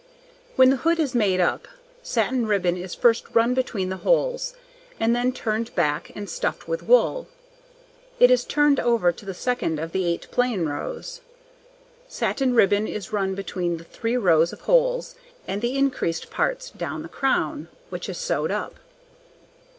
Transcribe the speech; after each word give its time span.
When 0.55 0.71
the 0.71 0.77
hood 0.77 0.97
is 0.99 1.13
made 1.13 1.39
up, 1.39 1.67
satin 2.01 2.47
ribbon 2.47 2.75
is 2.75 2.95
first 2.95 3.25
run 3.35 3.53
between 3.53 3.89
the 3.89 3.97
holes, 4.01 4.55
and 4.99 5.15
then 5.15 5.31
turned 5.31 5.75
back, 5.75 6.11
and 6.15 6.27
stuffed 6.27 6.67
with 6.67 6.81
wool. 6.81 7.27
It 8.19 8.31
is 8.31 8.43
turned 8.43 8.79
over 8.79 9.11
to 9.11 9.25
the 9.27 9.35
second 9.35 9.77
of 9.77 9.91
the 9.91 10.05
8 10.07 10.31
plain 10.31 10.65
rows. 10.65 11.21
Satin 12.07 12.55
ribbon 12.55 12.87
is 12.87 13.13
run 13.13 13.35
between 13.35 13.77
the 13.77 13.83
3 13.83 14.17
rows 14.17 14.51
of 14.51 14.61
holes 14.61 15.13
and 15.47 15.61
the 15.61 15.77
increased 15.77 16.31
parts 16.31 16.71
down 16.71 17.03
the 17.03 17.07
crown, 17.07 17.67
which 17.89 18.09
is 18.09 18.17
sewed 18.17 18.49
up. 18.49 18.77